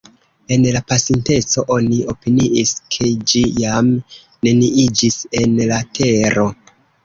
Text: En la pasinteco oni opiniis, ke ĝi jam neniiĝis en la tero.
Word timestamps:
En 0.53 0.63
la 0.75 0.79
pasinteco 0.91 1.63
oni 1.75 1.99
opiniis, 2.15 2.73
ke 2.97 3.11
ĝi 3.33 3.45
jam 3.67 3.93
neniiĝis 4.49 5.23
en 5.45 5.57
la 5.75 5.83
tero. 6.01 6.51